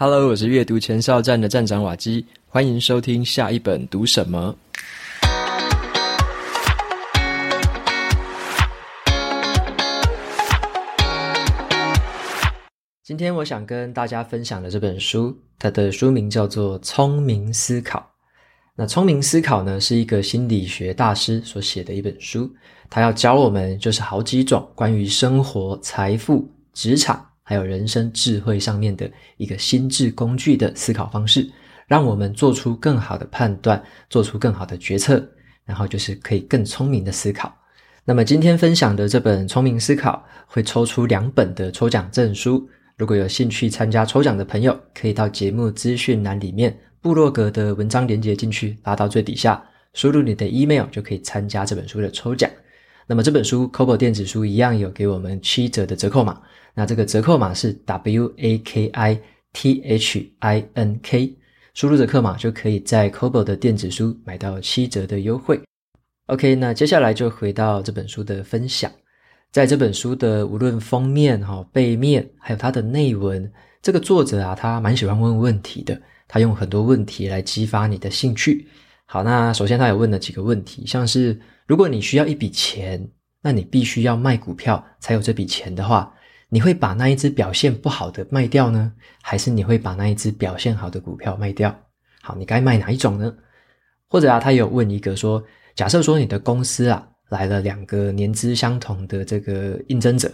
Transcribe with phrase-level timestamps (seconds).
[0.00, 4.54] Hello，我是阅读前哨站的站长瓦基，欢迎收听下一本读什么。
[13.02, 17.98] 今天我想跟大家分享的这本书，它的书名叫做《聪明思考》。
[18.76, 22.48] 那《聪明思考》呢，是一个心理学大师所写的一本书，
[22.88, 31.50] 他要教我们就是好几种关于生活、财富、职场还有人生智慧上面的一个心智工具的思考方式，
[31.86, 35.26] 让我们做出更好的判断，做出更好的决策，
[35.64, 37.50] 然后就是可以更聪明的思考。
[38.04, 42.68] 那么今天分享的这本《聪明思考》会抽出两本的抽奖证书。
[42.98, 52.50] 如果有兴趣参加抽奖的朋友，可以到节目资讯栏里面部落格的文章连接进去，拉到最底下，输入你的 email 就可以参加这本书的抽奖。
[53.10, 56.38] 那么这本书 Kobo 电子书一样有给我们七折的折扣码，
[56.74, 59.18] 那这个折扣码是 W A K I
[59.54, 61.34] T H I N K，
[61.72, 65.58] 输入折扣码就可以在 Kobo 的电子书买到七折的优惠。
[66.26, 68.92] OK，那接下来就回到这本书的分享。
[69.50, 73.50] 在这本书的无论封面、哈背面，还有它的内文，
[73.80, 75.98] 这个作者啊，他蛮喜欢问问题的。
[76.28, 78.68] 他用很多问题来激发你的兴趣。
[79.10, 86.12] 好，那首先他有问了几个问题，像是如果你需要一笔钱，那你必须要卖股票才有这笔钱的话，
[86.50, 88.92] 你会把那一只表现不好的卖掉呢，
[89.22, 91.74] 还是你会把那一只表现好的股票卖掉？
[92.20, 93.34] 好，你该卖哪一种呢？
[94.08, 95.42] 或者啊，他有问一个说，
[95.74, 97.08] 假设说你的公司啊。
[97.30, 100.32] 来了两个年资相同的这个应征者，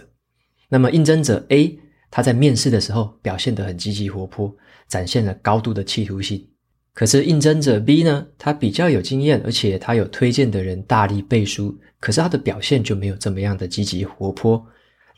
[0.69, 1.77] 那么应征者 A
[2.09, 4.55] 他在面试的时候表现得很积极活泼，
[4.87, 6.49] 展现了高度的企图心。
[6.95, 14.65] 可是应征者 B 呢，他比较有经验，而且他有推荐的人大力背书，可是他的表现就没有这么样的积极活泼。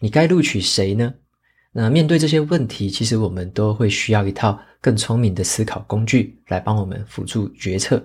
[0.02, 1.14] 你该录取谁呢？
[1.72, 8.04] 那面对这些问题，其实我们都会需要一套更聪明的思考工具来帮我们辅助决策。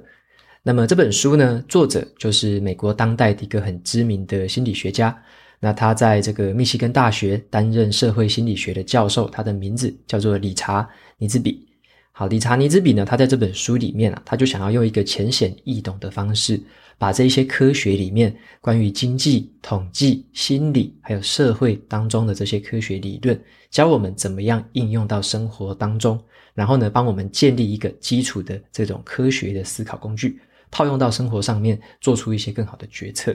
[0.62, 5.16] 那么这本书呢，作者就是美国当代的一个很知名的心理学家。
[5.58, 11.71] 那他在这个密西根大学担任社会心理学的教授，他的名字叫做理查尼兹比。
[12.14, 16.60] 好，理查尼兹比呢，他在这本书里面啊，他就想要用一个浅显易懂的方式，
[16.98, 26.22] 把这一些科学里面关于经济、统计、心理还有社会当中的这些科学理论，教我们怎么样应用到生活当中，
[26.52, 30.38] 然后呢，帮我们建立一个基础的这种科学的思考工具。
[30.70, 33.34] 套用到生活上面，做出一些更好的决策。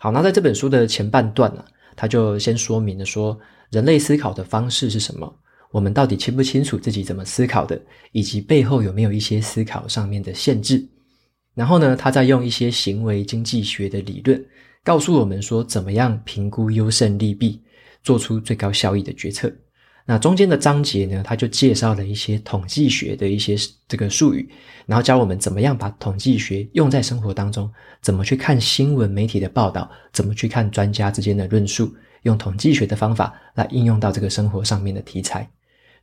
[0.00, 1.64] 好，那在这本书的前半段呢，
[1.96, 3.38] 他就先说明了说，
[3.70, 5.32] 人类思考的方式是什么，
[5.70, 7.80] 我们到底清不清楚自己怎么思考的，
[8.12, 10.86] 以及背后有没有一些思考上面的限制。
[11.54, 14.42] 然后呢，他再用一些行为经济学的理论，
[14.84, 17.60] 告诉我们说，怎么样评估优胜利弊，
[18.02, 19.52] 做出最高效益的决策。
[20.06, 23.54] 那中间的章节呢，他就介绍了一些统计学的一些
[23.86, 24.48] 这个术语，
[24.86, 27.70] 然后教我们怎么样把统计学用在生活当中，
[28.00, 31.92] 怎么去看新闻媒体的报道，怎么去看专家之间的论述，
[32.22, 35.46] 用统计学的方法来应用到这个生活上面的题材。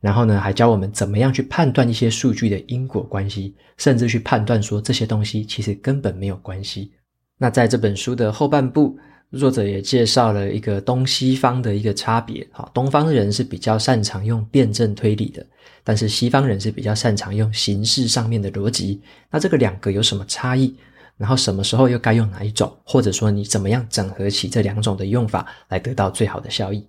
[0.00, 6.92] 然后呢，还教我们怎么样去判断一些数据的因果关系，甚至去判断说这些东西其实根本没有关系。
[7.38, 8.98] 那在这本书的后半部。
[9.36, 15.44] 作者也介绍了一个东西方的一个差别，哈，东方人是比较擅长用辩证推理的，
[15.82, 19.02] 但是西方人是比较擅长用形式上面的逻辑。
[19.28, 20.74] 那这个两个有什么差异？
[21.18, 22.72] 然后什么时候又该用哪一种？
[22.84, 26.86] 或者说你怎么样整合起这两种的用法来得到最好的效益？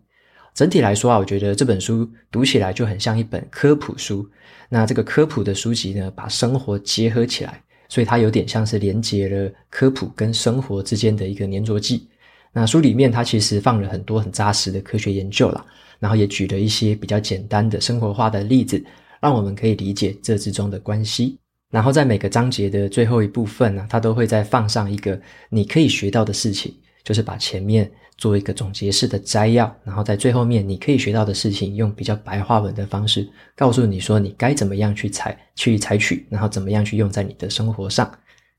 [0.57, 4.27] 整体来说啊，我觉得这本书读起来就很像一本科普书。
[4.69, 12.09] 那这个科普的书籍呢，把生活结合起来，所以它有点像是连接了科普跟生活之间的一个粘着剂。
[12.51, 15.63] 那书里面它其实放了很多很扎实的科学研究啦，
[15.99, 18.83] 然后也举了一些比较简单的生活化的例子，
[19.21, 21.37] 让我们可以理解这之中的关系。
[21.69, 38.11] 然后在每个章节的最后一部分呢，它都会再放上一个你可以学到的事情，就是把前面做一个总结式的摘要，然后在最后面你可以学到的事情，用比较白话文的方式告诉你说你该怎么样去采去采取，然后怎么样去用在你的生活上。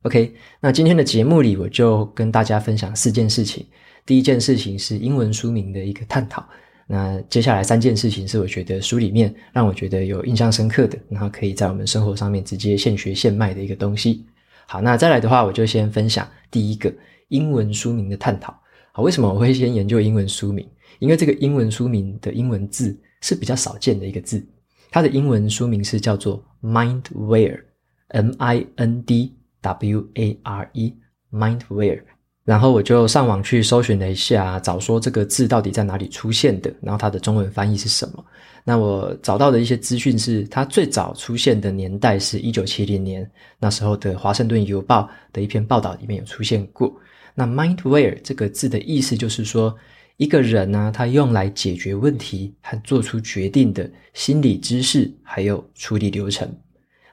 [0.02, 3.66] OK，那今天的节目里，我就跟大家分享四件事情。
[4.06, 6.46] 第一件事情是英文书名的一个探讨。
[6.86, 14.24] 那接下来三件事情是我觉得书里面让我觉得有印象深刻的，然后可以在我们生活上面直接现学现卖的一个东西。
[14.66, 16.90] 好，那再来的话，我就先分享第一个
[17.28, 18.58] 英文书名的探讨。
[19.02, 20.66] 为什么我会先研究英文书名？
[20.98, 24.46] 因为这个英文书名的英文字是比较少见的一个字，
[24.90, 29.34] 它的英文书名是叫做 Mindware，M-I-N-D。
[29.60, 30.94] W A R E
[31.32, 32.00] Mindware，
[32.44, 38.24] 然后我就上网去搜寻了一下，找说这个字到底在哪里出现的，然后它的中文翻译是什么。
[38.62, 43.28] 那我找到的一些资讯是，它最早出现的年代是一九七零年，
[43.58, 45.02] 那时候的《华盛顿邮报》
[45.34, 46.94] 的一篇报道里面有出现过。
[47.38, 49.72] 那 mindware 这个字的意思就是说，
[50.16, 56.52] 一个人呢、他用来解决问题和做出决定的心理知识还有处理流程。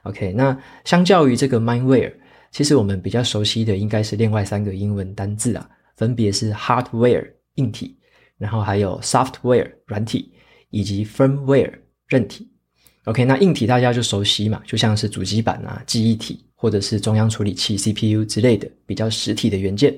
[0.02, 2.12] OK，那相较于这个 mindware。
[2.50, 7.24] 其实我们比较熟悉的应该是另外三个英文单字啊，分别是 hardware
[7.54, 7.96] 硬体，
[8.36, 10.32] 然后还有 software 软体，
[10.70, 11.72] 以及 firmware
[12.08, 12.50] 韧体。
[13.04, 19.94] OK，那硬体大家就熟悉嘛，就像是主机板啊、记忆体或者是中央处理器 CPU 之类的比较实体的元件。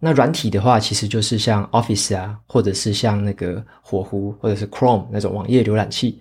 [0.00, 6.20] 那软体的话，其实就是像 Office 啊，或者是像那个火狐或者是 Chrome 那种网页浏览器。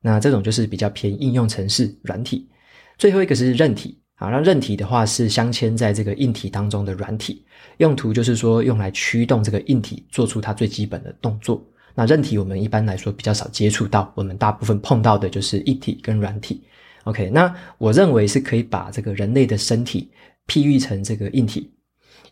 [0.00, 2.48] 那这种就是比较偏应用程式软体。
[2.96, 4.00] 最后一个是韧体。
[4.16, 7.44] 啊，那韧体的话是镶嵌在这个硬体当中的软体，
[7.76, 11.62] 用途就是说用来驱动这个硬体做出它最基本的动作。
[11.94, 16.62] 那韧体我们一般来说比较少接触到，我们大部分碰到的就是硬体跟软体。
[17.04, 20.10] OK，那我认为是可以把这个人类的身体
[20.46, 21.70] 譬喻成这个硬体，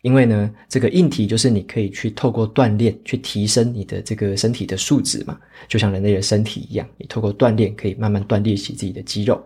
[0.04, 9.42] 因为呢，这个硬体就是你可以去透过锻炼去提升你的这个身体的素质嘛，就像人类的身体一样，你透过锻炼可以慢慢锻炼起自己的肌肉。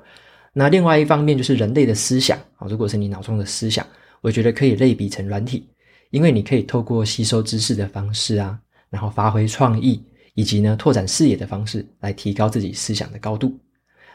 [0.52, 3.86] 那另外一方面就是人类的思想啊，如果是你脑中的思想，
[4.20, 5.68] 我觉得可以类比成软体，
[6.10, 8.58] 因为你可以透过吸收知识的方式啊，
[8.90, 10.02] 然后发挥创意，
[10.34, 13.56] 以及呢拓展视野的方式来提高自己思想的高度。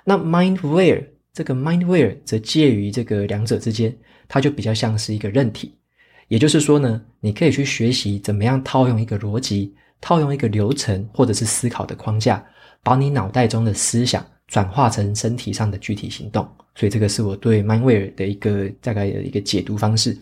[0.03, 3.95] 那 mindware 这个 mindware 则介于这个两者之间，
[4.27, 5.73] 它就比较像是一个韧体，
[6.33, 9.71] 也就是说呢，你可以去学习怎么样套用一个逻辑，
[10.01, 12.43] 套用一个流程或者是思考的框架，
[12.81, 14.25] 把你脑袋中的思想。
[14.47, 20.15] 转化成身体上的具体行动，所以这个是我对 m i n w a r e 的一个大概的一个解读方式。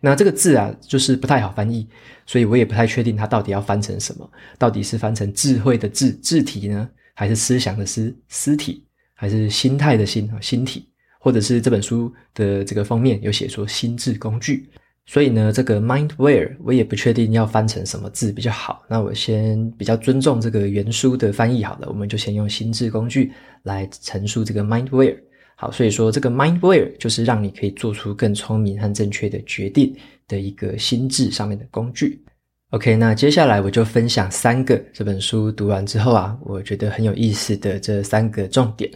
[0.00, 1.88] 那这个字啊，就是不太好翻译，
[2.26, 8.84] 所以我也不太确定它到底要翻成什么，到底是翻成智慧的智智体呢，还是思想的思思体，
[9.14, 10.86] 还是心态的心啊心体，
[11.18, 14.68] 或者是这本书的这个封面有写说心智工具。
[15.06, 18.82] 所以呢，这个 mindware 我也不确定要翻成什么字比较好。
[18.88, 23.30] 那我先比较尊重这个原书的翻译好了，我们就先用心智工具
[23.64, 25.16] 来陈述这个 mindware。
[25.56, 29.94] 好，所以说这个 mindware 就是让你可以做出更聪明和正确的决定
[30.26, 32.24] 的一个心智上面的工具。
[32.70, 38.90] OK，那接下来我就分享三个这本书读完之后啊，我觉得很有意思的这三个重点。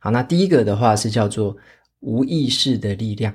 [0.00, 1.56] 好，那第一个的话是叫做
[2.00, 3.34] 无意识的力量。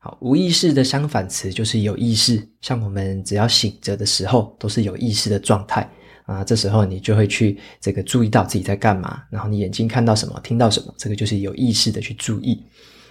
[0.00, 2.40] 好，无意识的相反词就是有意识。
[2.60, 5.90] 像我们只要醒着的时候，都是有意识的状态
[6.24, 6.44] 啊。
[6.44, 12.62] 这时候你就会去这个注意到自己在干嘛，然后你眼睛看到什么，听到什么，这个就是有意识的去注意。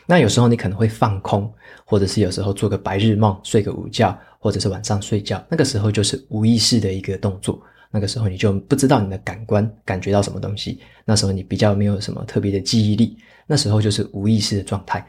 [0.06, 1.54] 那有时候你可能会放空，
[1.84, 7.62] 或者是有时候做个白日梦，睡个午觉，或者是晚上睡觉，那个时候就是无意识的一个动作。
[7.92, 15.06] 那个时候你就不知道你的感官感觉到什么东西，那时候你比较没有什么特别的记忆力，那时候就是无意识的状态。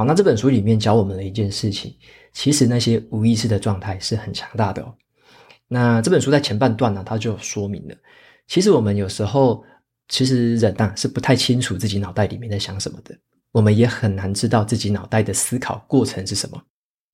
[0.00, 1.94] 好，那这本书里面教我们的一件事情，
[2.32, 4.94] 其实那些无意识的状态是很强大的哦。
[5.68, 7.94] 那这本书在前半段呢，它就说明了，
[8.48, 9.62] 其实我们有时候，
[10.08, 13.14] 其实人呐是不太清楚自己脑袋里面在想什么的，
[13.52, 16.58] 我们也很难知道自己脑袋的思考过程是什么。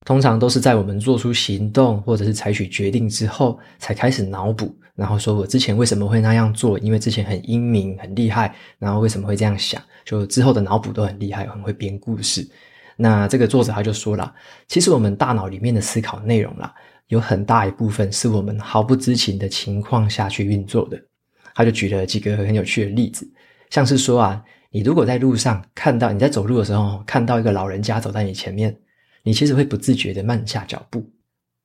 [0.05, 12.49] 通常都是在我们做出行动或者是采取决定之后，才开始脑补，然后说我之前为什么会那样做，因为之前很英明很厉害，然后为什么会这样想，就之后的脑补都很厉害，很会编故事。
[12.99, 14.33] 那这个作者他就说了，
[14.67, 16.73] 其实我们大脑里面的思考内容啦，
[17.07, 20.99] 有很大一部分是我们毫不知情的情况下去运作的。
[21.53, 23.27] 他就举了几个很有趣的例子，
[23.69, 28.75] 像是说啊，你如果在路上看到你在走路的时候看到一个老人家走在你前面，
[29.23, 31.07] 你其实会不自觉的慢下脚步，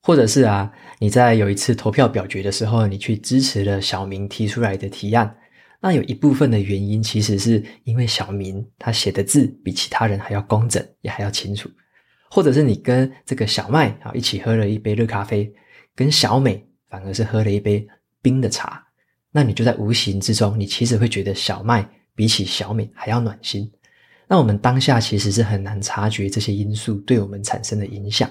[0.02, 5.34] 或者是啊，你在有一次投票表决的时候，你去支持了小明提出来的提案。
[5.84, 11.68] 那有一部分的原因，其实是因为小明他写的字比其他人还要工整，也还要清楚，
[12.30, 15.52] 或者是你跟这个小麦啊一起喝了一杯热咖啡，
[15.96, 17.84] 跟小美反而是喝了一杯
[18.22, 18.80] 冰的茶，
[19.32, 21.84] 那你就在无形之中，你其实会觉得小麦
[22.14, 23.68] 比起小美还要暖心。
[24.28, 28.30] 那我们当下其实是很难察觉这些因素对我们产生的影响，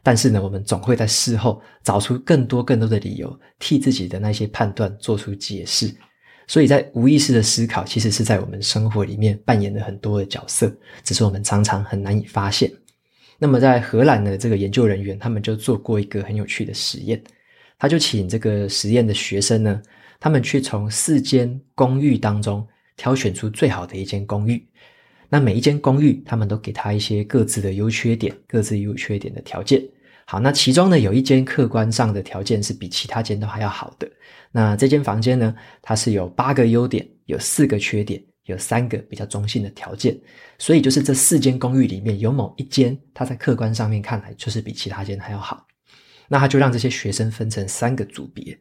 [0.00, 5.92] 但是呢，我们总会在事后找出更多更多的理由，替自己的那些判断做出解释。
[6.46, 10.70] 所以在无意识的思考，其实是在我们生活里面扮演了很多的角色，
[11.02, 12.70] 只是我们常常很难以发现。
[13.38, 17.22] 那么在荷兰的这个研究人员，他们就做过一个很有趣的实验，
[17.78, 19.82] 他就请这个实验的学生呢，
[20.20, 24.64] 他们去从四间公寓当中挑选出最好的一间公寓。
[25.28, 29.82] 那每一间公寓，他们都给他一些各自的优缺点、各自优缺点的条件，
[30.26, 34.10] 好，那其中呢，有一间客观上的条件是比其他间都还要好的。
[34.50, 40.18] 那这间房间呢，它是有八个优点，有四个缺点，有三个比较中性的条件。
[40.58, 45.66] 所以就是这四间公寓里面有某一间，它在客观上面看来就是比其他间还要好。
[46.26, 48.58] 那他就让这些学生分成三个组别。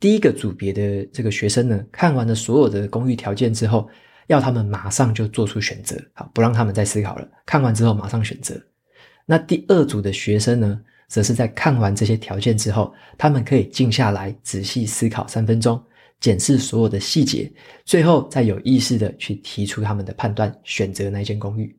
[0.00, 3.88] 第一个组别的这个学生呢，看完了所有的公寓条件之后，
[4.26, 7.28] 要他们马上就做出选择，好，不让他们再思考了。
[7.44, 8.58] 看完之后马上选择。
[9.26, 15.82] 那第二组的学生呢，则是在看完这些条件之后，他们可以静下来仔细思考三分钟，
[16.20, 17.50] 检视所有的细节，
[17.84, 21.76] 最后再有意识的去提出他们的判断，选择那间公寓。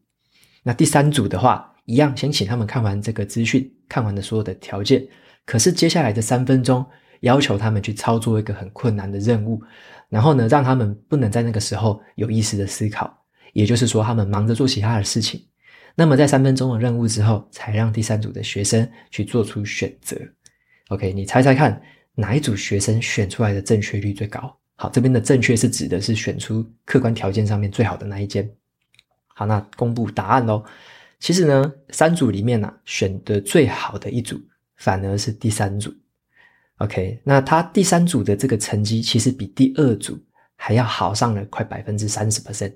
[0.63, 5.05] 那第三组的话，一样先请他们看完这个资讯，看完了所有的条件，
[5.45, 6.85] 可是接下来的三分钟，
[7.21, 9.61] 要求他们去操作一个很困难的任务，
[10.09, 13.11] 然后呢，让他们不能在那个时候有意识的思考，
[13.53, 15.41] 也就是说，他们忙着做其他的事情。
[15.95, 20.17] 那么在三分钟的任务之后，才让第三组的学生去做出选择。
[20.89, 21.81] OK，你猜猜看，
[22.13, 24.55] 哪一组学生选出来的正确率最高？
[24.75, 28.49] 好，这边的正确是指的是选出客观条件上面最好的那一间。
[29.27, 30.63] 好，那公布答案喽。
[31.17, 34.37] 其实呢，三组里面呢、啊，选的最好的一组
[34.75, 35.93] 反而是第三组。
[36.79, 40.21] OK，那他第三组的这个成绩其实比第二组
[40.57, 42.75] 还要好上了快百分之三十 percent。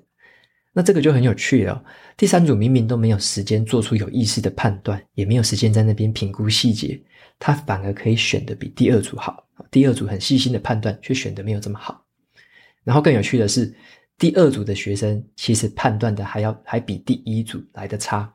[0.72, 1.84] 那这个就很有趣了哦。
[2.16, 7.00] 第三组明明都没有时间做出有意识的判断，也没有时间在那边评估细节，
[7.38, 9.46] 他反而可以选的比第二组好。
[9.70, 12.04] 第二组很细心的判断，却选的没有这么好。
[12.84, 13.74] 然后更有趣的是，
[14.16, 18.32] 第二组的学生其实判断的还要还比第一组来的差。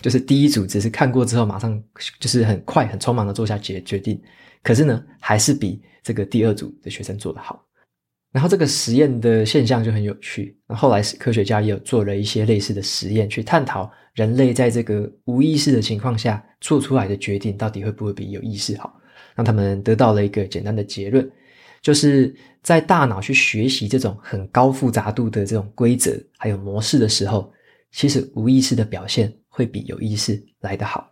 [0.00, 1.82] 就是第一组只是看过之后马上
[2.20, 4.20] 就是很快很匆忙的做下决决定，
[4.62, 7.67] 可是呢，还是比这个第二组的学生做得好。
[8.30, 10.56] 然后这个实验的现象就很有趣。
[10.66, 18.94] 那后来科学家也有做了一些类似的实验，去探讨人类在这个无意识的情况下做出来的决定到底会不会比有意识好。
[19.34, 21.30] 让他们得到了一个简单的结论，
[21.80, 27.52] 就是在大脑去学习这种很高复杂度的这种规则还有模式的时候，
[27.92, 31.08] 其实无意识的表现会比有意识来得好。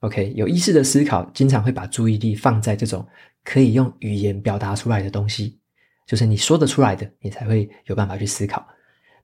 [0.00, 3.04] OK，有意识的思考经常会把注意力放在这种
[3.42, 5.58] 可以用语言表达出来的东西。
[6.08, 8.66] 就是你说得出来的，你才会有办法去思考。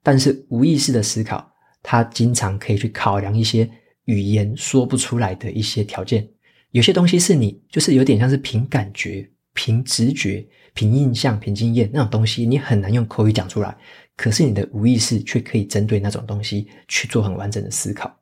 [0.03, 1.51] 但是无意识的思考，
[1.81, 3.67] 它经常可以去考量一些
[4.03, 6.25] 语言说不出来的一些条件。
[6.69, 13.75] 有些东西是你就是有点像是凭感觉、凭直觉、凭印象、凭经验那种东西，你很难用口语讲出来。
[14.15, 18.15] 可是你的无意识却可以针对那种东西去做很完整的思考。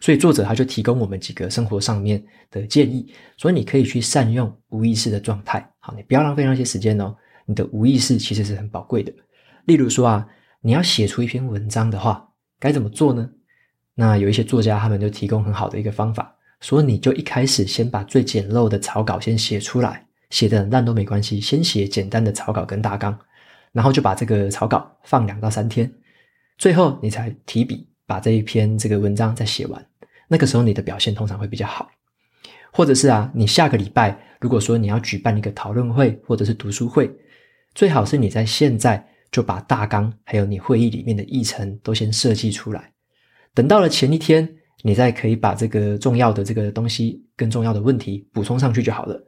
[0.00, 3.06] 所以作者他就提供我们几个生活上面的建议，
[3.36, 5.64] 所以你可以去善用无意识的状态。
[5.78, 7.14] 好，你不要浪费那些时间哦。
[7.46, 9.12] 你的无意识其实是很宝贵的。
[9.64, 10.26] 例如说啊，
[10.60, 13.30] 你要写出一篇文章的话，该怎么做呢？
[13.94, 23.16] 那有一些作家他们就提供很好的一个方法，说你就一开始先把最简陋的草稿先写出来，写的烂都没关系，先写简单的草稿跟大纲，
[23.72, 25.92] 然后就把这个草稿放两到三天，
[26.58, 29.86] 最后你才提笔把这一篇这个文章再写完。
[30.26, 31.90] 那个时候你的表现通常会比较好。
[32.72, 37.14] 或者是啊，你下个礼拜如果说你要举办一个讨论会或者是读书会。
[37.74, 42.92] 最好是你在现在就把大纲还有你会议里面的议程都先设计出来，
[43.54, 44.46] 等到了前一天，
[44.82, 49.18] 你再可以把这个重要的这个东西跟重要的问题补充上去就好了。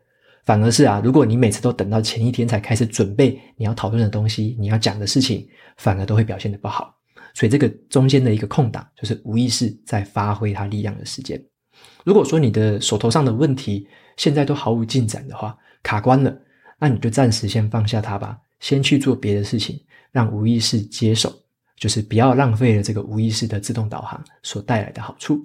[0.45, 5.49] 反而是啊，如果你每次都等到前一天才开始准备你要讨论的东西，你要讲的事情，
[5.79, 6.95] 反而都会表现得不好。
[7.33, 11.43] 所以这个中间的一个空档，就是无意识在发挥它力量的时间。
[12.05, 16.39] 如果说你的手头上的问题现在都毫无进展的话，卡关了。
[16.79, 21.33] 那你就暂时先放下它吧，先去做别的事情，让无意识接手，
[21.77, 25.45] 就是不要浪费了这个无意识的自动导航所带来的好处。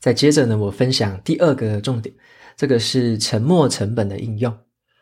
[0.00, 2.14] 再接着呢，我分享第二个重点，
[2.56, 4.56] 这个是沉没成本的应用。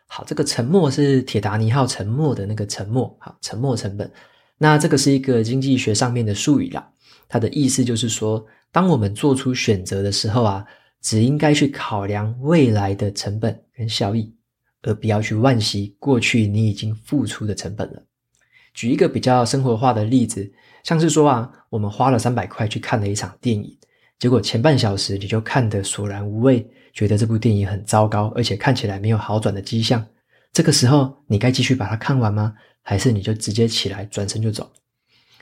[0.07, 4.11] 好，这个沉没是铁达尼号沉没的那个沉没，好，沉没成本。
[4.57, 6.91] 那这个是一个经济学上面的术语啦，
[7.27, 10.65] 它的意思就是说，当我们做出选择的时候啊，
[11.01, 14.35] 只应该去考量未来的成本跟效益。
[14.83, 18.03] 而不要去惋惜过去你已经付出的成本了。
[18.73, 20.51] 举一个比较生活化的例子，
[20.83, 23.77] 像是说啊，我们花了三百块去看了一场电影，
[24.17, 30.05] 结果前半小时你就看得索然无味，觉得这部电影很糟糕，而且看起来没有好转的迹象。
[30.53, 32.53] 这个时候，你该继续把它看完吗？
[32.81, 34.71] 还是你就直接起来转身就走？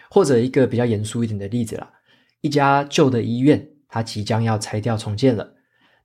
[0.10, 1.90] 或者一个比较严肃一点的例子啦，
[2.42, 5.54] 一家旧的医院，它即将要拆掉重建了。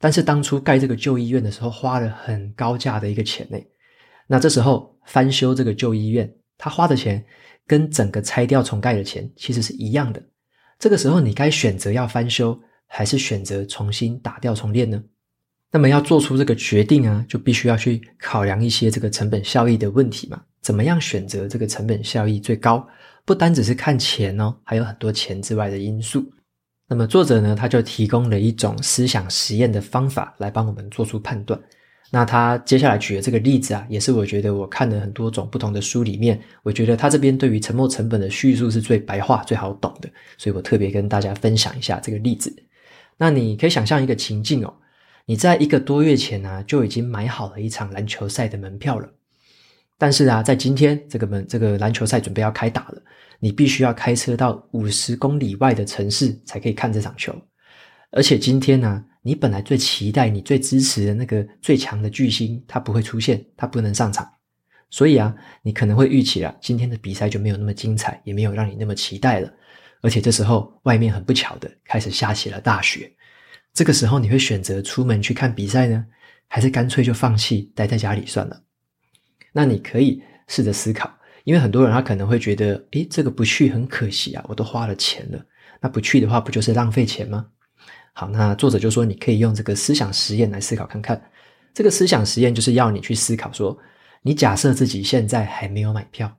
[0.02, 3.56] 但是当初盖这个旧医院的时候，花了很高价的一个钱呢。
[4.26, 6.28] 那这时候翻修这个旧医院，
[6.58, 7.24] 他花的钱
[7.68, 10.20] 跟整个拆掉重盖的钱其实是一样的。
[10.76, 15.00] 这个时候你该选择要翻修，还是选择重新打掉重练呢？
[15.70, 20.42] 那么要做出这个决定啊，就必须要去考量一些这个成本效益的问题嘛。
[20.62, 22.84] 怎么样选择这个成本效益最高？
[23.24, 26.28] 不单只是看钱哦，还有很多钱之外的因素。
[26.88, 31.58] 那么作者呢，他就提供了一种思想实验的方法来帮我们做出判断。
[32.10, 42.54] 那他接下来举的这个例子啊，也是我觉得我看了很多种不同的书里面，我觉得他这边对于沉没成本的叙述是最白话、最好懂的，所以我特别跟大家分享一下这个例子。
[43.16, 44.74] 那你可以想象一个情境哦，
[45.24, 49.08] 你在一个多月前呢、啊，就已经买好了一场篮球赛的门票了，
[49.96, 53.00] 但是啊，在今天这个门这个篮球赛准备要开打了，
[53.44, 57.34] 你必须要开车到五十公里外的城市才可以看这场球，
[58.12, 64.24] 而且今天呢、你本来最期待、你最支持的那个最强的巨星，他不会出现，他不能上场，
[64.90, 69.52] 所以啊，你可能会预期啊，今天的比赛就没有那么精彩，也没有让你那么期待了。
[70.02, 73.12] 而且这时候外面很不巧的开始下起了大雪，
[73.74, 76.06] 这个时候你会选择出门去看比赛呢，
[76.46, 78.62] 还是干脆就放弃待在家里算了？
[79.52, 81.12] 那你可以试着思考，
[81.44, 85.44] 因为很多人他可能会觉得，诶，这个不去很可惜啊，我都花了钱了，
[85.80, 87.46] 那不去的话不就是浪费钱吗？
[88.12, 91.20] 好，那作者就说，你可以用这个思想实验来思考看看。
[91.74, 93.76] 这个思想实验就是要你去思考说，
[94.20, 96.30] 你假设自己现在还没有买票，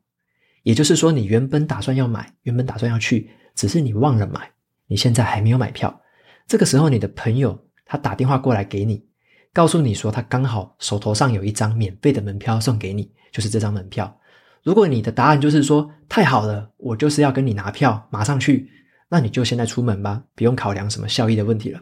[0.61, 4.51] 也就是说，你原本打算要买，原本打算要去，只是你忘了买，
[4.87, 6.01] 你现在还没有买票。
[6.47, 9.03] 这个时候，你的朋友他打电话过来给你，
[9.51, 14.15] 告诉你说他刚好手头上有一张免费的门票送给你，就是这张门票。
[14.63, 18.69] 如果你的答案就是说太好了，我就是要跟你拿票，马上去。
[19.09, 21.79] 那你就现在出门吧，不用考量什么效益的问题了。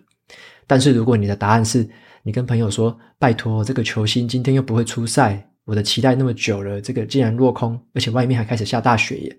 [0.68, 1.88] 但是如果你的答案是，
[2.24, 9.38] 你跟朋友说，拜托，这个球星今天又不会出赛，我的期待那么久了，这个竟然落空，而且外面还开始下大雪耶，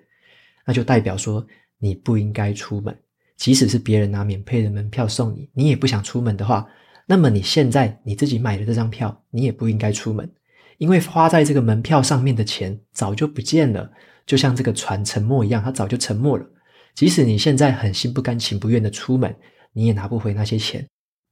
[0.64, 1.44] 那就代表说
[1.78, 2.96] 你不应该出门。
[3.36, 6.66] 即使是别人拿免费的门票送你，你也不想出门的话，
[7.06, 10.30] 那么你现在你自己买的这张票，你也不应该出门，
[10.82, 13.88] 因为花在这个门票上面的钱早就不见了，
[14.26, 16.44] 就像这个船沉没一样，它早就沉没了。
[16.92, 19.32] 即使你现在很心不甘情不愿的出门，
[19.74, 20.84] 你也拿不回那些钱。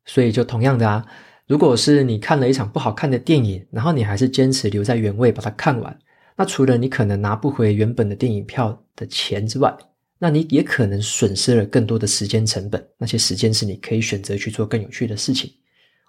[0.04, 1.04] 所以就同样的啊，
[1.48, 5.98] 如果是你看了一场不好看的电影，然后你还是坚持留在原位把它看完，
[6.36, 9.76] 那除了你可能拿不回原本的电影票的钱之外，
[10.20, 12.80] 那你也可能损失了更多的时间成本。
[12.98, 15.50] 那些时间是你可以选择去做更有趣的事情，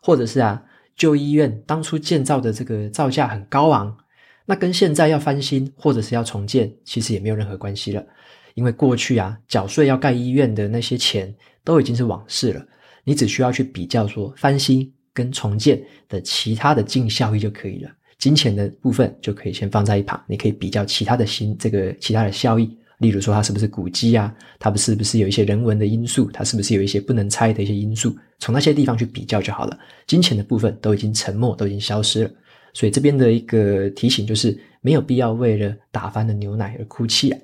[0.04, 0.63] 或者是啊，
[1.02, 3.98] 旧医院当初建造的这个造价很高昂，
[4.46, 8.06] 那跟现在要翻新或者是要重建，其实也没有任何关系了。
[8.54, 11.34] 因为过去啊，缴税要盖医院的那些钱
[11.64, 12.64] 都已经是往事了，
[13.04, 17.90] 你只需要去比较说翻新跟重建的其他的净效益就可以了。
[18.20, 29.80] 金钱的部分就可以先放在一旁，你可以比较其他的新这个其他的效益，例如说它是不是古迹啊，它是不是有一些人文的因素，它是不是有一些不能拆的一些因素，从那些地方去比较就好了。
[30.06, 32.32] 金钱的部分都已经沉默，都已经消失了，
[32.73, 37.39] 所以这边的一个提醒就是没有必要为了打翻的牛奶而哭泣啊。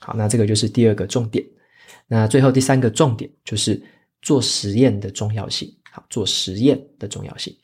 [0.00, 1.42] 好，那这个就是第二个重点。
[2.06, 3.82] 那最后第三个重点就是
[4.20, 5.74] 做实验的重要性。
[5.90, 7.56] 好，做实验的重要性。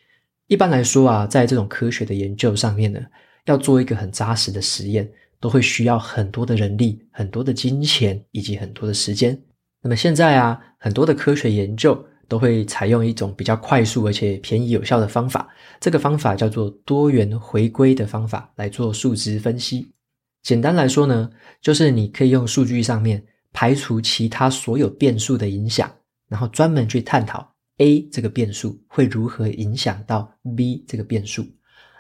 [0.46, 3.00] 一般来说啊，在这种科学的研究上面呢，
[3.46, 9.37] 要做一个很扎实的实验，都会需要很多的人力、很多的金钱以及很多的时间。
[9.83, 15.49] 那么现在啊，很多的科学研究都会采用一种比较快速而且便宜有效的方法，
[15.81, 19.93] 这个方法叫做多元回归的方法来做数值分析。
[20.45, 21.29] 简单来说呢，
[21.61, 23.21] 就是你可以用数据上面
[23.53, 25.93] 排除其他所有变数的影响，
[26.29, 31.45] 然后专门去探讨 A 这个变数会如何影响到 B 这个变数。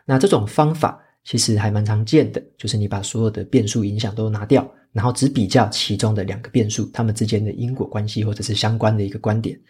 [0.06, 9.60] 那这种方法其实还蛮常见的，就是你把所有的变数影响都拿掉，然后只比较其中的两个变数，它们之间的因果关系或者是相关的一个观点。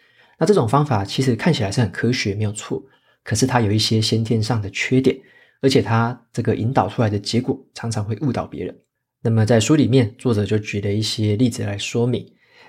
[0.41, 2.83] 那这种方法其实看起来是很科学，没有错，
[3.23, 5.17] 可是它有一些先天上的缺点。
[5.63, 8.75] 而且它这个引导出来的结果常常会误导别人。
[9.23, 12.27] 那么在书里面，作者就举了一些例子来说明，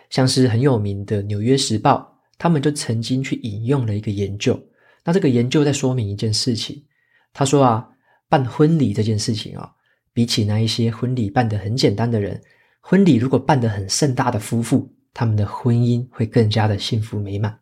[0.10, 4.62] 像是很有名的《纽约时报》，他们就曾经去引用了一个研究。
[5.05, 6.84] 那这个研究在说明一件事情，
[7.31, 7.88] 他说啊，
[8.27, 9.71] 办婚礼这件事情啊，
[10.12, 12.41] 比起那一些婚礼办得很简单的人，
[12.81, 17.60] 婚礼如果办得很盛大的夫妇，他们的婚姻会更加的幸福美满。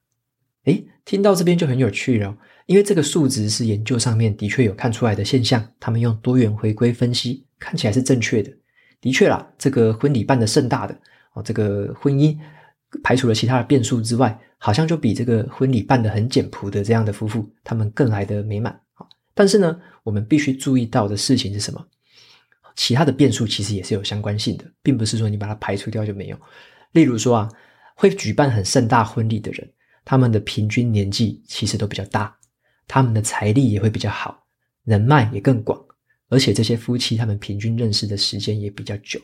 [0.65, 2.37] 诶，听到这边就很有趣了。
[2.65, 8.53] 因为这个数值是研究上面的确有看出来的现象，他们用多元回归分析，看起来是正确的。
[9.01, 10.95] 的确啦，这个婚礼办得盛大的
[11.33, 12.37] 哦，这个婚姻
[13.01, 18.79] 排除了其他的变数之外，好像就比这个婚礼办得很简朴的这样的夫妇，他们更来得美满。
[19.33, 21.83] 但是呢，我们必须注意到的事情是什么？
[22.75, 26.37] 其他的变数其实也是有相关性的，并不是说你把它排除掉就没有。
[26.91, 27.49] 例如说啊，
[27.95, 29.69] 会举办很盛大婚礼的人，
[30.03, 32.35] 他们的平均年纪其实都比较大。
[32.87, 34.43] 他们的财力也会比较好，
[34.83, 35.79] 人脉也更广，
[36.29, 39.19] 而且这些夫妻他们平均认识的时间也比较久。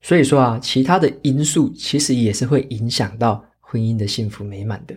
[0.00, 4.96] 所以说啊，其他的因素其实也是会影响到婚姻的幸福美满的。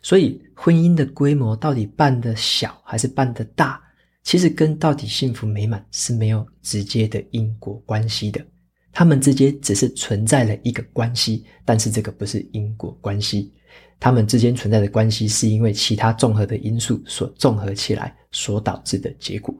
[0.00, 3.80] 所以，婚姻的规模到底办得小还是办得大，
[4.24, 8.44] 其实跟到底幸福美满是没有直接的因果关系的。
[8.92, 13.50] 他们之间只是存在了一个关系，但是这个不是因果关系。
[13.98, 19.54] 他们之间存在的关系是因为其他综合的因素所综合起来所导致的结果。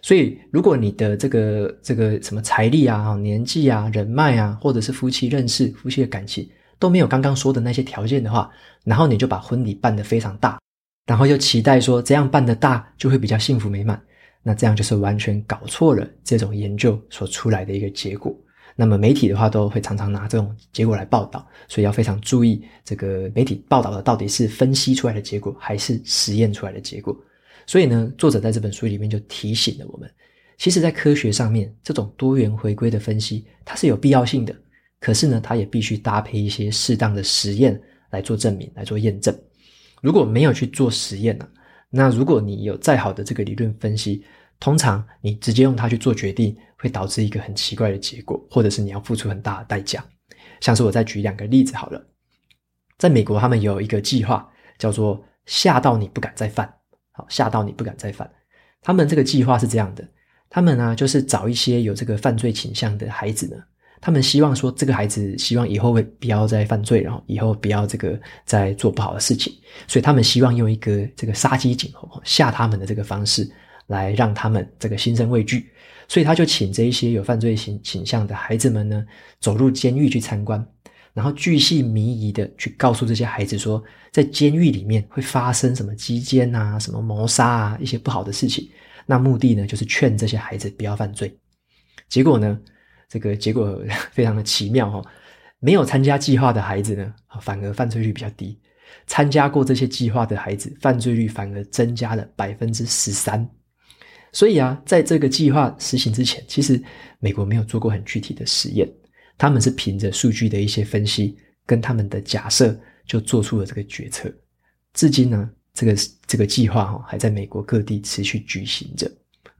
[0.00, 8.50] 所以，如果你的这个这个什么财力啊、年纪啊、人脉啊，或者是夫妻认识、夫妻的感情，都没有刚刚说的那些条件的话，
[8.84, 10.58] 然后你就把婚礼办得非常大，
[11.04, 14.00] 然后又期待说这样办得大就会比较幸福美满，
[14.42, 18.34] 那这样就是完全搞错了这种研究所出来的一个结果。
[18.76, 27.14] 那么媒体的话都会常常拿这种结果来报道，所以要非常注意这个媒体报道的到底是分析出来的结果还是实验出来的结果。
[27.66, 30.10] 所以呢，作者在这本书里面就提醒了我们，
[30.58, 34.54] 其实在科学上面，这种多元回归的分析它是有必要性的。
[34.98, 37.80] 可是呢，它也必须搭配一些适当的实验
[38.10, 39.34] 来做证明、来做验证。
[40.02, 41.48] 如果没有去做实验呢、
[41.90, 44.22] 那如果你有再好的这个理论分析，
[44.58, 50.04] 通常你直接用它去做决定，会导致一个很奇怪的结果，或者是你要付出很大的代价。
[50.60, 52.02] 像是我再举两个例子好了，
[52.98, 56.70] 在美国他们有一个计划叫做“吓到你不敢再犯”，
[57.12, 58.30] 好，吓到你不敢再犯。
[58.82, 60.06] 他们这个计划是这样的，
[60.48, 63.56] 他们呢就是找一些有这个犯罪倾向的孩子呢。
[64.02, 69.52] 他们希望说，这个孩子希望以后会不要再犯罪，然后以后不要这个再做不好的事情，
[69.86, 73.46] 所以他们希望用一个这个杀鸡儆猴吓他们的这个方式，
[73.88, 75.70] 来让他们这个心生畏惧。
[76.10, 79.06] 所以他就请这一些有犯罪倾倾向的孩子们呢，
[79.38, 80.66] 走入监狱去参观，
[81.12, 88.68] 然后巨细靡遗的去告诉这些孩子说，在监狱里面会发生什么击奸啊、什么谋杀啊一些不好的事情。
[89.06, 91.32] 那目的呢，就是劝这些孩子不要犯罪。
[92.08, 92.58] 结果呢，
[93.08, 95.00] 这个结果 非常的奇妙哈，
[95.60, 98.58] 没有参加计划的孩子呢，反而犯罪率比较低；
[99.06, 103.48] 参加过这些计划的孩子，犯罪率反而增加了百分之十三。
[104.32, 106.82] 所以啊，在这个计划实行之前，其实
[107.18, 108.88] 美国没有做过很具体的实验，
[109.36, 114.32] 他们是凭着数据的一些分析跟他们的假设，就做出了这个决策。
[114.94, 119.10] 至今呢，这个这个计划哈还在美国各地持续举行着。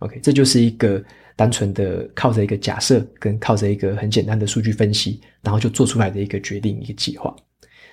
[0.01, 1.03] OK，这就是一个。
[1.37, 7.35] 单纯的靠着一个假设，跟靠着一个很简单的数据分析，然后就做出来的一个决定，一个计划。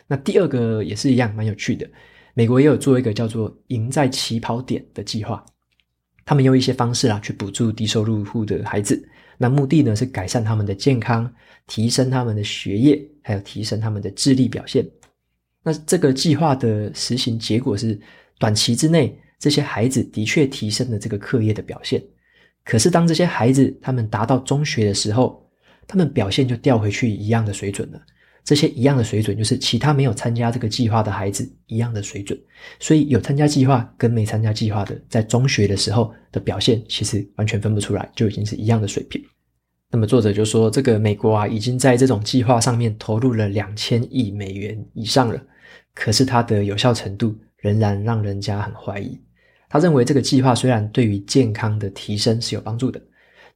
[0.06, 1.90] 那第二个也是一样，蛮有趣的。
[2.34, 5.46] 美国也有做一个叫做“赢在起跑点”的计划，
[6.28, 9.02] 他们用一些方式啊去补助低收入户的孩子，
[9.38, 11.34] 那目的呢是改善他们的健康，
[11.68, 14.86] 提升他们的学业，还有提升他们的智力表现。
[15.64, 17.98] 那这个计划的实行结果是，
[18.40, 22.04] 短期之内，这些孩子的确提升了这个课业的表现。
[22.66, 25.50] 可是，当这些孩子他们达到中学的时候，
[25.88, 28.02] 他们表现就掉回去一样的水准了。
[28.48, 32.40] 这些一样的水准，就是其他没有参加这个计划的孩子一样的水准。
[32.80, 39.22] 所以，有参加计划跟没参加计划的，在中学的时候的表现，其实完全分不出来，就已经是一样的水平。
[39.92, 45.44] 那么，作者就说，这个美国啊，已经在这种计划上面投入了两千亿美元以上了，
[45.94, 49.20] 可是它的有效程度仍然让人家很怀疑。
[49.68, 53.02] 他认为这个计划虽然对于健康的提升是有帮助的，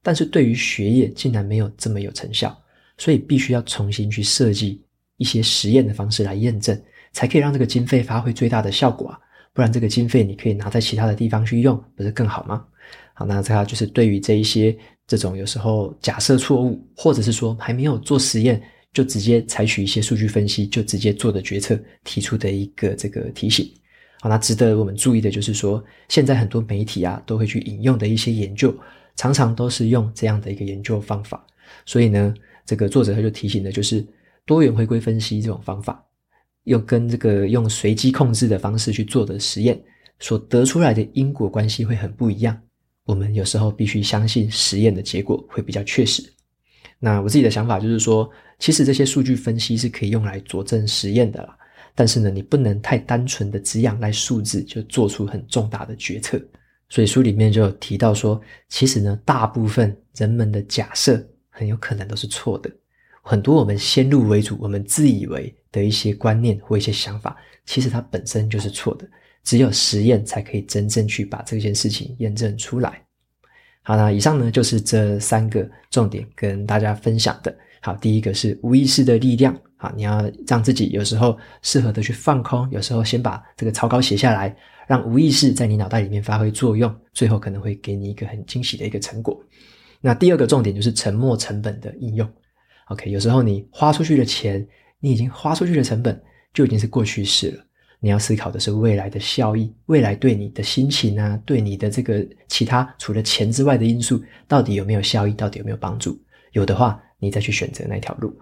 [0.02, 2.54] 但是对于学业竟然没有这么有成效，
[3.02, 4.80] 所以必须要重新去设计
[5.16, 9.18] 一些实验的方式来验证，才可以让这个经费发挥最大的效果啊！
[9.52, 12.64] 不然这个经费你可以拿在其他的地方去用，不是更好吗？
[13.12, 18.62] 好，那这个就是对于这一些这种有时候假设错误，或者是说还没有做实验
[18.92, 23.68] 就直接采取一些数据分析就直接做的决策提出的一个这个提醒。
[24.20, 28.72] 好，那值得我们注意的就是说，现在很多媒体啊都会去引用的一些研究，
[29.16, 31.44] 常常都是用这样的一个研究方法。
[31.84, 32.32] 所以呢，
[32.72, 34.02] 这个作者他就提醒的就是
[34.46, 36.02] 多元回归分析这种方法，
[36.64, 39.78] 又跟这个用随机控制的方式去做的实验
[40.20, 42.58] 所得出来的因果关系会很不一样。
[43.04, 46.22] 我们有时候必须相信实验的结果会比较确实。
[46.98, 48.26] 那我自己的想法就是说，
[48.58, 51.54] 其实这些数据分析是可以用来佐证实验的啦。
[51.94, 56.42] 但是呢，你不能太单纯的只仰赖数字就做出很重大的决策。
[56.88, 62.68] 所以书里面就有提到说，其实呢，大部分人们的假设很有可能都是错的。
[63.22, 69.08] 很多我们先入为主、我们自以为的一些观念或一些想法，其实它本身就是错的。
[69.44, 73.00] 只有实验才可以真正去把这件事情验证出来。
[73.82, 77.54] 好，那以上呢就是这三个重点跟大家分享的。
[77.80, 79.56] 好，第一个是无意识的力量。
[79.76, 89.44] 好，你要让自己有时候适合的去放空，有时候先把这个草稿写下来，让无意识在你脑袋里面发挥作用，最后可能会给你一个很惊喜的一个成果。
[90.02, 92.30] 那第二个重点就是沉没成本的应用。
[92.88, 94.66] OK，有时候你花出去的钱，
[95.00, 96.20] 你已经花出去的成本
[96.52, 97.64] 就已经是过去式了。
[98.00, 106.20] 你要思考的是未来的效益，未来对你的心情啊，对你的这个其他除了钱之外的因素，到底有没有效益，到底有没有帮助？
[106.50, 108.36] 有的话，你再去选择那条路。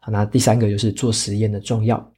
[0.00, 2.12] 好，那第三个就是做实验的重要。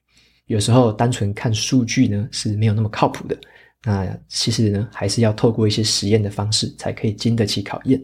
[0.46, 3.38] 有时候单纯看数据呢是没有那么靠谱的。
[3.84, 8.02] 那其实呢，还是要透过一些实验的方式，才可以经得起考验。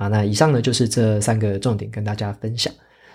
[0.00, 2.72] 好，那以上呢就是这三个重点跟大家分享。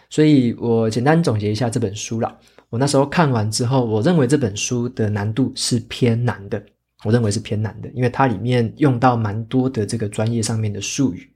[0.07, 2.37] 所以我简单总结一下这本书啦。
[2.69, 6.63] 我那时候看完之后，我认为这本书的难度是偏难的。
[7.03, 11.27] 我认为是偏难的，因为它里面用到蛮多的这个专业上面的术语，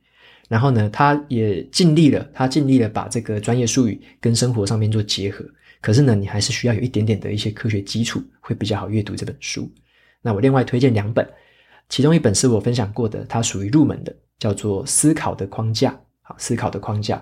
[0.48, 5.44] 然后呢，他也尽力了，他尽力了把这个专业术语跟生活上面做结合。
[5.82, 9.68] 可是呢，你还是需要有一点点的一些科学基础，会比较好阅读这本书。
[10.22, 11.28] 那我另外推荐两本，
[11.90, 15.91] 其中一本是我分享过的，它属于入门的，叫做《思考的框架》。
[16.21, 17.17] 好，《思考的框架》。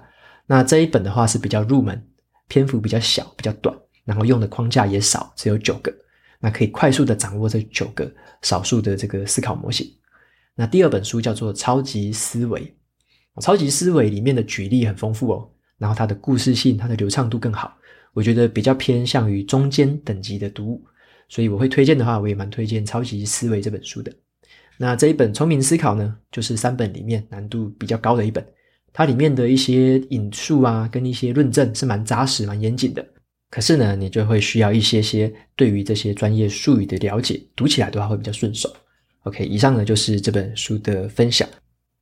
[0.45, 2.07] 那这一本的话是比较入门，
[2.47, 3.75] 篇幅比较小，比较短。
[4.05, 5.93] 然后用的框架也少，只有九个，
[6.39, 8.09] 那可以快速的掌握这九个
[8.41, 9.85] 少数的这个思考模型。
[10.55, 12.73] 那第二本书叫做《超级思维》，
[13.41, 17.75] 超级思维里面的举例很丰富哦，然后它的故事性、它的流畅度更好，
[18.13, 20.85] 我觉得比较偏向于中间等级的读物，
[21.27, 24.09] 所以我会推荐的话，我也蛮推荐《超级思维》这本书的。
[24.77, 28.45] 那这一本《聪明思考》呢，就是三本里面难度比较高的一本，
[28.93, 33.05] 它里面的一些引述啊，跟一些论证是蛮扎实、蛮严谨的。
[33.49, 38.71] 可是呢，你就会需要一些些对于这些专业术语的了解，读起来的话会比较顺手。
[39.23, 41.47] OK，以上呢就是这本书的分享。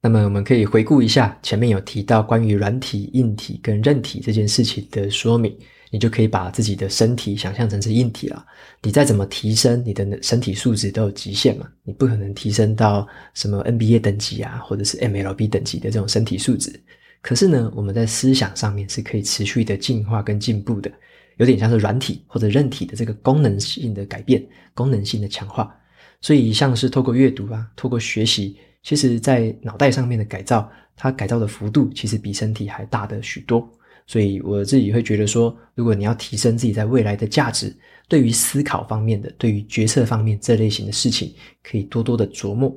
[0.01, 5.55] 那么我们可以回顾一下前面有提到关于软体、硬体跟韧体这件事情的说明，
[5.95, 8.45] 你就可以把自己的身体想象成是硬体了。
[8.81, 16.77] 你再怎么提升你的身体素质都有极限嘛，你不可能提升到什么 NBA 等级啊，或者是 MLB 等级的这种身体素质。
[17.21, 20.91] 可是呢，我们在思想上面是可以持续的进化跟进步的。
[21.37, 25.73] 有点像是软体或者韧体的这个功能性的改变，功能性的强化，
[26.19, 33.65] 所以像是透过阅读啊，透过学习，其实在脑袋上面的改造，它改造的幅度其实比身体还大的许多。
[34.07, 37.75] 所以我自己会觉得说，如果你要提升自己在未来的价值，
[38.07, 42.71] 对于思考方面的，对于决策方面这类型的事情，可以多多的琢磨，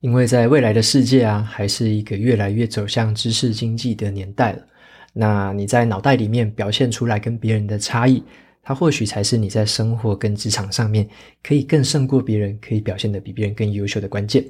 [0.00, 4.66] 因为在未来的世界啊，还是一个越来越走向知识经济的年代了。
[5.12, 8.22] 那你在脑袋里面表现出来跟别人的差异，
[8.62, 11.06] 它或许才是你在生活跟职场上面
[11.42, 14.42] 可以更胜过别人，可以表现得比别人更优秀的关键。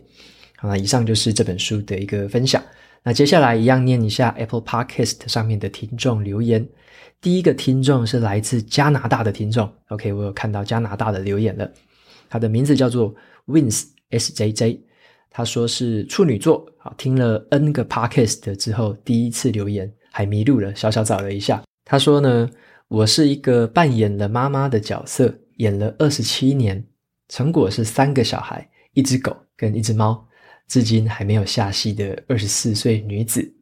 [0.56, 2.62] 好，那以上就是这本书的一个分享。
[3.02, 6.68] 那接下来一样念一下 Apple Podcast 上面的听众留言。
[7.20, 11.70] 第一个听众是来自加拿大的听众，OK，我有看到加拿大的留言了。
[12.28, 13.14] 他的名字叫做
[13.46, 14.80] Wins SJJ，
[15.30, 19.92] 他说是处女座，啊，听了 N 个 Podcast 之后第一次留言。
[20.12, 21.62] 还迷路了，小小找了一下。
[21.84, 22.50] 他说呢，
[22.88, 26.84] 我是一个扮演了妈妈的角色，演了二十七年，
[27.28, 30.26] 成果是三个小孩，一只狗跟一只猫，
[30.70, 33.52] 至今还没有下戏的二十四岁女子。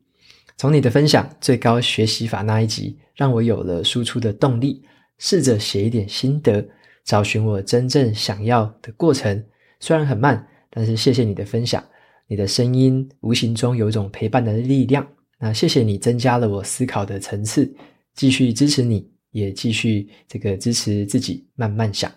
[0.58, 4.82] 从你的分享最高学习法那一集，让我有了输出的动力，
[5.16, 6.62] 试着写一点心得，
[7.06, 9.42] 找寻我真正想要的过程。
[9.80, 11.82] 虽然很慢，但是谢谢你的分享，
[12.26, 15.06] 你的声音无形中有一种陪伴的力量。
[15.38, 17.74] 那谢谢你增加了我思考的层次，
[18.14, 22.12] 继续支持你，也继续这个支持自己慢慢想。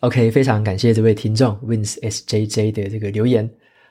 [0.00, 3.50] OK，非常感谢这位听众 Wins SJJ 的这个留言。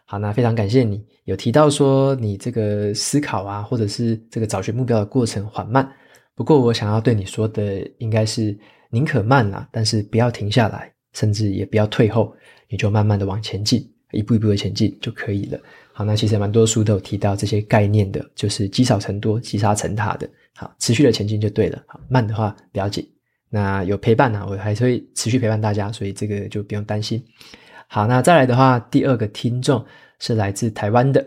[0.09, 5.85] 好，那非常感谢你有提到说你这个思考啊，或者是这个找寻目标的过程缓慢。
[6.33, 8.57] 不过我想要对你说的应该是
[8.89, 12.33] 宁可慢啊，但是不要停下来，甚至也不要退后，
[12.69, 15.59] 你就慢慢的往前进，一步一步的前进就可以了。
[15.91, 20.29] 好，那其实蛮多书都有提到这些概念的，就是积少成多、积沙成塔的。
[20.55, 21.83] 好，持续的前进就对了。
[21.85, 23.05] 好，慢的话不要紧。
[23.49, 27.21] 那有陪伴呢、我还是会持续陪伴大家，所以这个就不用担心。
[27.87, 29.83] 好，那再来的话，第二个听众
[30.19, 31.25] 是来自台湾的，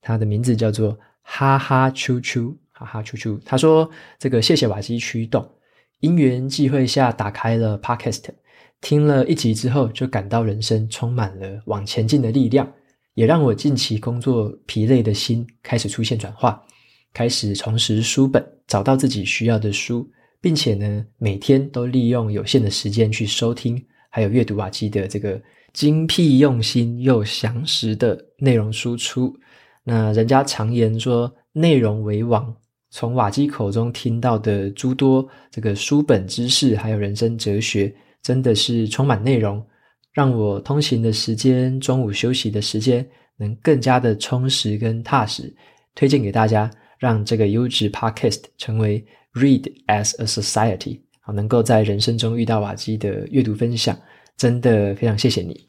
[0.00, 3.40] 他的名字叫做哈哈啾啾，哈哈啾啾。
[3.44, 5.48] 他说：“这个谢谢瓦基驱动，
[6.00, 8.24] 因缘际会下打开了 Podcast，
[8.80, 12.70] 听了一集之后，就感到人生充满了往前进的力量。”
[13.14, 16.60] 也让我近期工作疲累的心开始出现转化，
[17.12, 20.04] 开始重拾书本，找到自己需要的书，
[20.40, 25.40] 并且呢，每天都利用有限的时间去收听，还有阅读瓦基的这个
[25.74, 29.36] 精辟用心又详实的内容输出。
[29.82, 32.56] 那人家常言说，内容为王，
[32.90, 39.62] 从瓦基口中听到的诸多这个书本知识，还有人生哲学，真的是充满内容。
[40.12, 43.04] 让我通勤的时间、中午休息的时间
[43.36, 45.52] 能更加的充实跟踏实，
[45.92, 53.98] 推荐给大家，让这个优质 Podcast 成为 Read as a Society，好，能够在人生中遇到瓦基的阅读分享，
[54.36, 55.66] 真的非常谢谢你。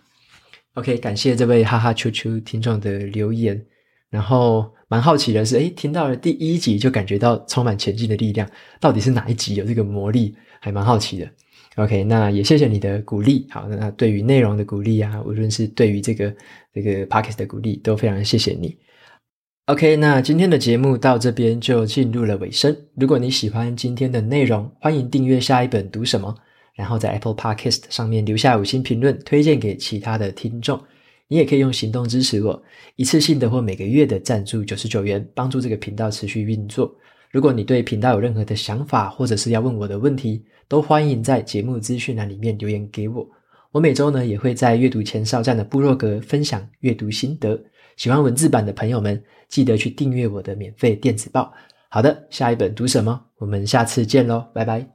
[0.74, 3.66] OK，感谢这位哈哈啾啾听众的留言，
[4.10, 8.50] 然后蛮好奇的是，诶，听到了第一集就感觉到充满前进的力量，
[8.80, 10.36] 到底是哪一集有这个魔力？
[10.60, 11.30] 还蛮好奇的。
[11.76, 13.46] OK，那也谢谢你的鼓励。
[13.52, 16.34] 好，那对于内容的鼓励啊，无论是对于这个
[16.74, 18.76] 这个 Podcast 的鼓励，都非常谢谢你。
[19.68, 22.76] OK，那今天的节目到这边就进入了尾声。
[22.96, 26.36] 如果你喜欢今天的内容，欢迎订阅下一本读什么，
[26.76, 30.80] 然后在 Apple Podcast 上面留下五星评论，推荐给其他的听众。
[31.28, 32.62] 你也可以用行动支持我，
[32.98, 36.94] 一次性的或每个月的赞助九十九元，帮助这个频道持续运作。
[37.32, 43.28] 如果你对频道有任何的想法，或者是要问我的问题，都欢迎在节目资讯栏里面留言给我。
[43.72, 47.60] 我每周呢也会在阅读前哨站的部落格分享阅读心得。
[47.98, 51.52] 喜欢文字版的朋友们，记得去订阅我的免费电子报。
[51.90, 53.20] 好的，下一本读什么？
[53.38, 54.95] 我们下次见喽，拜拜。